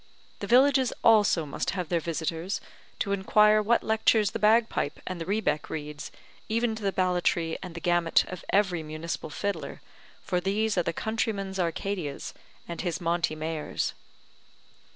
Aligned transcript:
The 0.39 0.47
villages 0.47 0.91
also 1.03 1.45
must 1.45 1.69
have 1.77 1.89
their 1.89 1.99
visitors 1.99 2.59
to 2.97 3.11
inquire 3.11 3.61
what 3.61 3.83
lectures 3.83 4.31
the 4.31 4.39
bagpipe 4.39 4.99
and 5.05 5.21
the 5.21 5.27
rebeck 5.27 5.69
reads, 5.69 6.11
even 6.49 6.73
to 6.73 6.81
the 6.81 6.91
ballatry 6.91 7.55
and 7.61 7.75
the 7.75 7.79
gamut 7.79 8.25
of 8.27 8.43
every 8.49 8.81
municipal 8.81 9.29
fiddler, 9.29 9.79
for 10.23 10.41
these 10.41 10.75
are 10.75 10.81
the 10.81 10.91
countryman's 10.91 11.59
Arcadias, 11.59 12.33
and 12.67 12.81
his 12.81 12.99
Monte 12.99 13.35
Mayors. 13.35 13.93